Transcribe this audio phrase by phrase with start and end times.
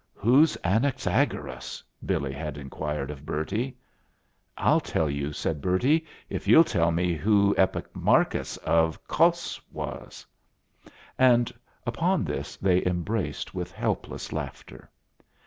[0.15, 3.77] "Who's Anaxagoras?" Billy had inquired of Bertie.
[4.57, 10.25] "I'll tell you," said Bertie, "if you'll tell me who Epicharmos of Kos was."
[11.19, 11.53] And
[11.85, 14.89] upon this they embraced with helpless laughter.